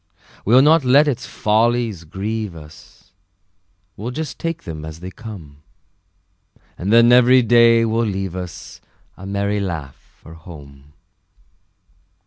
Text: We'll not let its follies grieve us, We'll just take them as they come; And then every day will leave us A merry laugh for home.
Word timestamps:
We'll 0.45 0.63
not 0.63 0.83
let 0.83 1.07
its 1.07 1.27
follies 1.27 2.05
grieve 2.05 2.55
us, 2.55 3.11
We'll 3.95 4.09
just 4.09 4.39
take 4.39 4.63
them 4.63 4.83
as 4.83 4.99
they 4.99 5.11
come; 5.11 5.61
And 6.75 6.91
then 6.91 7.11
every 7.11 7.43
day 7.43 7.85
will 7.85 8.03
leave 8.07 8.35
us 8.35 8.81
A 9.15 9.27
merry 9.27 9.59
laugh 9.59 10.17
for 10.19 10.33
home. 10.33 10.93